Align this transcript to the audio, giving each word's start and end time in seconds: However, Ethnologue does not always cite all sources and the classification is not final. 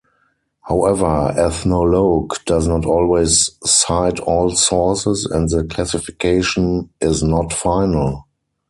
However, 0.63 1.31
Ethnologue 1.37 2.43
does 2.47 2.67
not 2.67 2.87
always 2.87 3.51
cite 3.63 4.19
all 4.21 4.49
sources 4.49 5.25
and 5.25 5.47
the 5.47 5.63
classification 5.65 6.89
is 6.99 7.21
not 7.21 7.53
final. 7.53 8.25